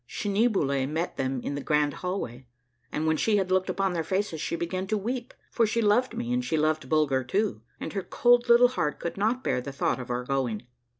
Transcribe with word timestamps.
Schneeboule 0.07 0.87
met 0.89 1.15
them 1.17 1.41
in 1.43 1.53
the 1.53 1.61
grand 1.61 1.93
hallway; 1.93 2.47
and 2.91 3.05
when 3.05 3.17
she 3.17 3.37
had 3.37 3.51
looked 3.51 3.69
upon 3.69 3.93
their 3.93 4.03
faces 4.03 4.41
she 4.41 4.55
began 4.55 4.87
to 4.87 4.97
weep, 4.97 5.31
for 5.51 5.67
she 5.67 5.79
loved 5.79 6.17
me 6.17 6.33
and 6.33 6.43
she 6.43 6.57
loved 6.57 6.89
Bulger 6.89 7.23
too, 7.23 7.61
and 7.79 7.93
her 7.93 8.01
cold 8.01 8.49
little 8.49 8.69
heart 8.69 8.99
could 8.99 9.15
not 9.15 9.43
bear 9.43 9.61
the 9.61 9.71
thought 9.71 9.99
of 9.99 10.09
our 10.09 10.23
going. 10.23 10.65